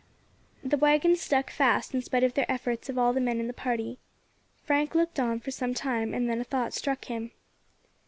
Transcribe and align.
The 0.63 0.79
waggons 0.79 1.21
stuck 1.21 1.51
fast 1.51 1.93
in 1.93 2.01
spite 2.01 2.23
of 2.23 2.33
the 2.33 2.51
efforts 2.51 2.89
of 2.89 2.97
all 2.97 3.13
the 3.13 3.21
men 3.21 3.39
in 3.39 3.45
the 3.45 3.53
party. 3.53 3.99
Frank 4.63 4.95
looked 4.95 5.19
on 5.19 5.39
for 5.39 5.51
some 5.51 5.75
time, 5.75 6.11
and 6.11 6.27
then 6.27 6.41
a 6.41 6.43
thought 6.43 6.73
struck 6.73 7.05
him. 7.05 7.29